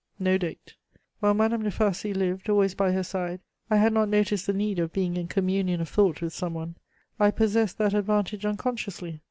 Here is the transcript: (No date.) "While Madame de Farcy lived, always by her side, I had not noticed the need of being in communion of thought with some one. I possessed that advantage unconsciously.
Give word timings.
(No 0.17 0.35
date.) 0.35 0.73
"While 1.19 1.35
Madame 1.35 1.61
de 1.61 1.69
Farcy 1.69 2.11
lived, 2.11 2.49
always 2.49 2.73
by 2.73 2.91
her 2.91 3.03
side, 3.03 3.39
I 3.69 3.75
had 3.77 3.93
not 3.93 4.09
noticed 4.09 4.47
the 4.47 4.51
need 4.53 4.79
of 4.79 4.91
being 4.91 5.15
in 5.15 5.27
communion 5.27 5.79
of 5.79 5.89
thought 5.89 6.23
with 6.23 6.33
some 6.33 6.55
one. 6.55 6.73
I 7.19 7.29
possessed 7.29 7.77
that 7.77 7.93
advantage 7.93 8.43
unconsciously. 8.43 9.19